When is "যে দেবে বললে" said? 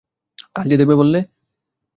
0.71-1.19